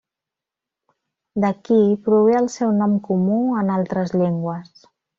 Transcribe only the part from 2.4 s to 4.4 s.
el seu nom comú en altres